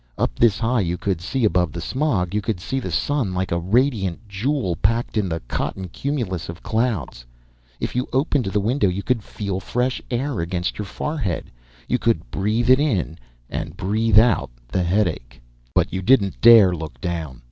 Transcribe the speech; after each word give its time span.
Up 0.17 0.33
this 0.33 0.57
high 0.57 0.79
you 0.79 0.97
could 0.97 1.21
see 1.21 1.45
above 1.45 1.71
the 1.73 1.79
smog. 1.79 2.33
You 2.33 2.41
could 2.41 2.59
see 2.59 2.79
the 2.79 2.89
sun 2.89 3.35
like 3.35 3.51
a 3.51 3.59
radiant 3.59 4.27
jewel 4.27 4.75
packed 4.77 5.15
in 5.15 5.29
the 5.29 5.41
cotton 5.41 5.89
cumulus 5.89 6.49
of 6.49 6.63
clouds. 6.63 7.23
If 7.79 7.95
you 7.95 8.07
opened 8.11 8.45
the 8.45 8.59
window 8.59 8.87
you 8.87 9.03
could 9.03 9.21
feel 9.23 9.59
fresh 9.59 10.01
air 10.09 10.39
against 10.39 10.79
your 10.79 10.87
forehead, 10.87 11.51
you 11.87 11.99
could 11.99 12.31
breathe 12.31 12.71
it 12.71 12.79
in 12.79 13.19
and 13.47 13.77
breathe 13.77 14.17
out 14.17 14.49
the 14.69 14.81
headache. 14.81 15.39
But 15.75 15.93
you 15.93 16.01
didn't 16.01 16.41
dare 16.41 16.73
look 16.75 16.99
down. 16.99 17.39